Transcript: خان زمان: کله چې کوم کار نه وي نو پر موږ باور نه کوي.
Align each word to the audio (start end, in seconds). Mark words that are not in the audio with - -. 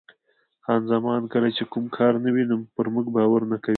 خان 0.65 0.81
زمان: 0.91 1.21
کله 1.33 1.49
چې 1.57 1.63
کوم 1.71 1.85
کار 1.97 2.13
نه 2.23 2.29
وي 2.35 2.43
نو 2.49 2.55
پر 2.75 2.85
موږ 2.93 3.05
باور 3.15 3.41
نه 3.51 3.57
کوي. 3.63 3.69